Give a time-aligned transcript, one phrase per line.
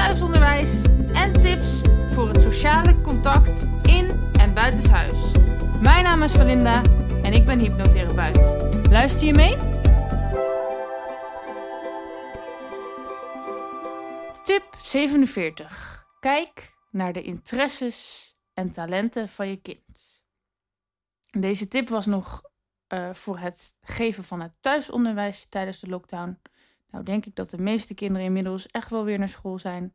[0.00, 0.82] thuisonderwijs
[1.12, 5.32] en tips voor het sociale contact in en buitenshuis.
[5.80, 6.82] Mijn naam is Valinda
[7.22, 8.70] en ik ben hypnotherapeut.
[8.90, 9.56] Luister je mee?
[14.42, 16.06] Tip 47.
[16.20, 20.22] Kijk naar de interesses en talenten van je kind.
[21.30, 22.42] Deze tip was nog
[22.88, 26.38] uh, voor het geven van het thuisonderwijs tijdens de lockdown.
[26.90, 29.94] Nou denk ik dat de meeste kinderen inmiddels echt wel weer naar school zijn.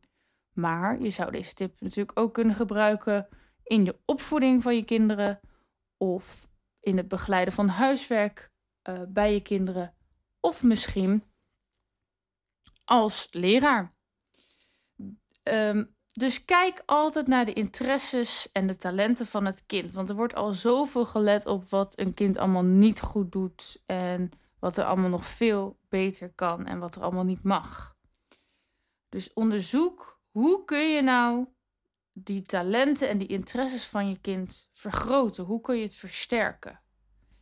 [0.54, 3.28] Maar je zou deze tip natuurlijk ook kunnen gebruiken
[3.64, 5.40] in je opvoeding van je kinderen
[5.98, 6.48] of
[6.80, 8.52] in het begeleiden van huiswerk
[8.90, 9.96] uh, bij je kinderen
[10.40, 11.24] of misschien
[12.86, 13.94] als leraar.
[15.44, 19.94] Um, dus kijk altijd naar de interesses en de talenten van het kind.
[19.94, 23.82] Want er wordt al zoveel gelet op wat een kind allemaal niet goed doet.
[23.86, 24.30] En
[24.66, 27.98] wat er allemaal nog veel beter kan en wat er allemaal niet mag.
[29.10, 31.48] Dus onderzoek hoe kun je nou
[32.14, 35.44] die talenten en die interesses van je kind vergroten?
[35.44, 36.82] Hoe kun je het versterken?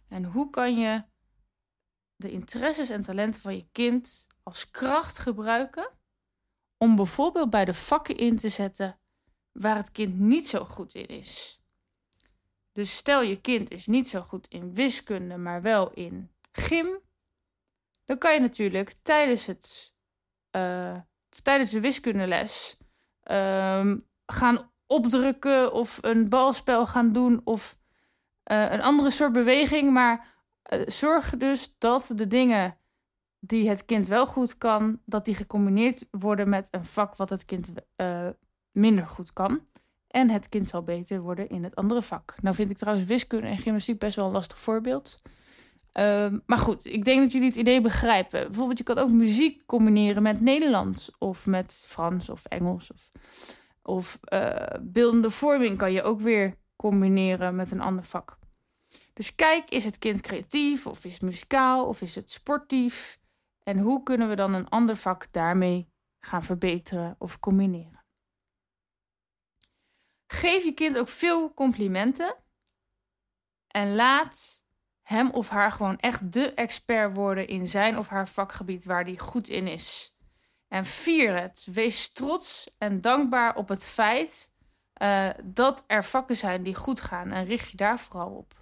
[0.07, 1.03] En hoe kan je
[2.15, 5.89] de interesses en talenten van je kind als kracht gebruiken
[6.77, 8.99] om bijvoorbeeld bij de vakken in te zetten
[9.52, 11.61] waar het kind niet zo goed in is.
[12.71, 17.02] Dus stel je kind is niet zo goed in wiskunde, maar wel in gym,
[18.05, 19.93] dan kan je natuurlijk tijdens, het,
[20.55, 20.95] uh,
[21.43, 22.77] tijdens de wiskundeles
[23.31, 23.91] uh,
[24.25, 27.77] gaan opdrukken of een balspel gaan doen of
[28.51, 29.91] uh, een andere soort beweging.
[29.91, 30.27] Maar
[30.73, 32.77] uh, zorg dus dat de dingen
[33.39, 37.45] die het kind wel goed kan, dat die gecombineerd worden met een vak wat het
[37.45, 37.71] kind
[38.71, 39.61] minder goed kan.
[40.08, 42.36] En het kind zal beter worden in het andere vak.
[42.42, 45.21] Nou vind ik trouwens wiskunde en gymnastiek best wel een lastig voorbeeld.
[45.99, 48.42] Uh, maar goed, ik denk dat jullie het idee begrijpen.
[48.42, 52.92] Bijvoorbeeld, je kan ook muziek combineren met Nederlands of met Frans of Engels.
[52.92, 53.11] Of,
[53.81, 58.37] of uh, beeldende vorming kan je ook weer combineren met een ander vak.
[59.14, 63.20] Dus kijk, is het kind creatief of is het muzikaal of is het sportief?
[63.64, 68.05] En hoe kunnen we dan een ander vak daarmee gaan verbeteren of combineren?
[70.27, 72.36] Geef je kind ook veel complimenten
[73.67, 74.62] en laat
[75.03, 79.19] hem of haar gewoon echt de expert worden in zijn of haar vakgebied waar die
[79.19, 80.17] goed in is.
[80.67, 81.67] En vier het.
[81.71, 84.53] Wees trots en dankbaar op het feit
[85.02, 88.61] uh, dat er vakken zijn die goed gaan en richt je daar vooral op.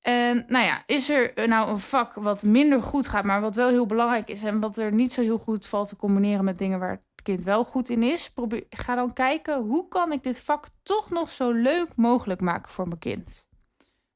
[0.00, 3.68] En nou ja, is er nou een vak wat minder goed gaat, maar wat wel
[3.68, 6.78] heel belangrijk is en wat er niet zo heel goed valt te combineren met dingen
[6.78, 8.34] waar kind wel goed in is?
[8.70, 12.88] Ga dan kijken hoe kan ik dit vak toch nog zo leuk mogelijk maken voor
[12.88, 13.48] mijn kind.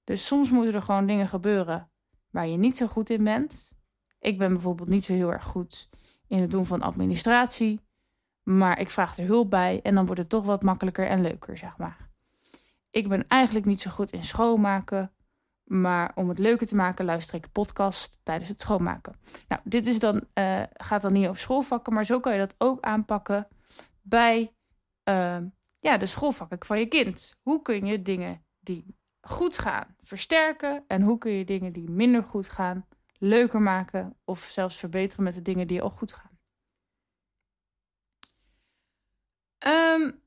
[0.05, 1.91] Dus soms moeten er gewoon dingen gebeuren
[2.31, 3.73] waar je niet zo goed in bent.
[4.19, 5.89] Ik ben bijvoorbeeld niet zo heel erg goed
[6.27, 7.81] in het doen van administratie,
[8.43, 11.59] maar ik vraag er hulp bij en dan wordt het toch wat makkelijker en leuker,
[11.59, 12.11] zeg maar.
[12.91, 15.13] Ik ben eigenlijk niet zo goed in schoonmaken.
[15.65, 19.15] Maar om het leuker te maken, luister ik podcast tijdens het schoonmaken.
[19.49, 22.55] Nou, dit is dan, uh, gaat dan niet over schoolvakken, maar zo kan je dat
[22.59, 23.49] ook aanpakken
[24.03, 24.55] bij
[25.09, 25.37] uh,
[25.81, 27.39] ja, de schoolvakken van je kind.
[27.43, 32.23] Hoe kun je dingen die goed gaan versterken en hoe kun je dingen die minder
[32.23, 32.87] goed gaan
[33.19, 36.33] leuker maken of zelfs verbeteren met de dingen die al goed gaan?
[39.67, 40.23] Um,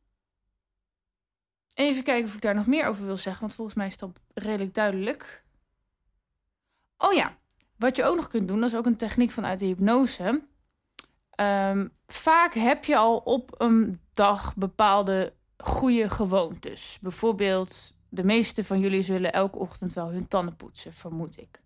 [1.77, 4.19] Even kijken of ik daar nog meer over wil zeggen, want volgens mij is dat
[4.33, 5.43] redelijk duidelijk.
[6.97, 7.37] Oh ja,
[7.75, 10.41] wat je ook nog kunt doen, dat is ook een techniek vanuit de hypnose.
[11.41, 16.97] Um, vaak heb je al op een dag bepaalde goede gewoontes.
[17.01, 21.61] Bijvoorbeeld, de meeste van jullie zullen elke ochtend wel hun tanden poetsen, vermoed ik.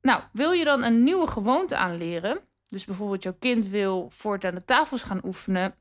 [0.00, 2.40] Nou, wil je dan een nieuwe gewoonte aanleren?
[2.68, 5.74] Dus bijvoorbeeld jouw kind wil voortaan de tafels gaan oefenen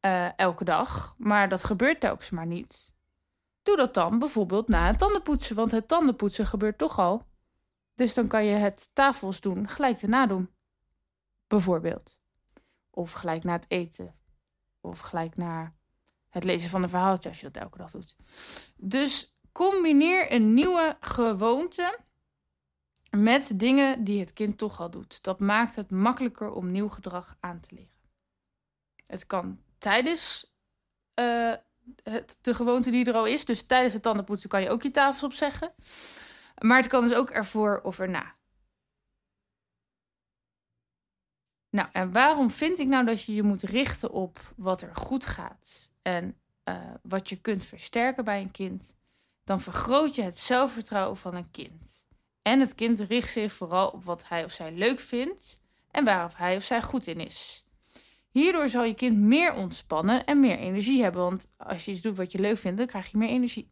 [0.00, 2.96] uh, elke dag, maar dat gebeurt telkens maar niet.
[3.62, 7.26] Doe dat dan bijvoorbeeld na het tandenpoetsen, want het tandenpoetsen gebeurt toch al.
[7.94, 10.50] Dus dan kan je het tafels doen gelijk daarna doen.
[11.46, 12.18] Bijvoorbeeld.
[12.90, 14.14] Of gelijk na het eten.
[14.80, 15.74] Of gelijk na
[16.28, 18.16] het lezen van een verhaaltje als je dat elke dag doet.
[18.76, 21.98] Dus combineer een nieuwe gewoonte
[23.10, 25.22] met dingen die het kind toch al doet.
[25.22, 27.96] Dat maakt het makkelijker om nieuw gedrag aan te leren.
[29.06, 30.52] Het kan tijdens
[31.20, 31.54] uh,
[32.02, 33.44] het, de gewoonte die er al is.
[33.44, 35.74] Dus tijdens het tandenpoetsen kan je ook je tafels opzeggen.
[36.58, 38.36] Maar het kan dus ook ervoor of erna.
[41.70, 45.26] Nou, en waarom vind ik nou dat je je moet richten op wat er goed
[45.26, 48.96] gaat en uh, wat je kunt versterken bij een kind?
[49.44, 52.06] Dan vergroot je het zelfvertrouwen van een kind.
[52.42, 55.60] En het kind richt zich vooral op wat hij of zij leuk vindt
[55.90, 57.67] en waar hij of zij goed in is.
[58.30, 61.22] Hierdoor zal je kind meer ontspannen en meer energie hebben.
[61.22, 63.70] Want als je iets doet wat je leuk vindt, dan krijg je meer energie.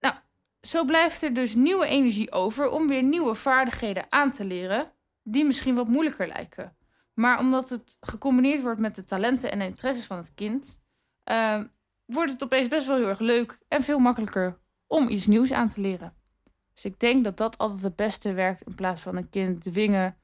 [0.00, 0.14] Nou,
[0.60, 4.92] zo blijft er dus nieuwe energie over om weer nieuwe vaardigheden aan te leren,
[5.22, 6.76] die misschien wat moeilijker lijken.
[7.14, 10.80] Maar omdat het gecombineerd wordt met de talenten en interesses van het kind,
[11.30, 11.60] uh,
[12.04, 15.68] wordt het opeens best wel heel erg leuk en veel makkelijker om iets nieuws aan
[15.68, 16.14] te leren.
[16.74, 20.16] Dus ik denk dat dat altijd het beste werkt in plaats van een kind dwingen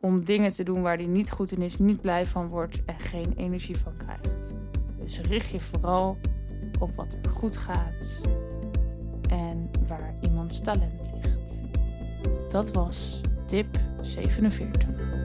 [0.00, 2.98] om dingen te doen waar hij niet goed in is, niet blij van wordt en
[2.98, 4.50] geen energie van krijgt.
[4.98, 6.18] Dus richt je vooral
[6.78, 8.20] op wat er goed gaat
[9.28, 11.54] en waar iemands talent ligt.
[12.50, 15.19] Dat was tip 47.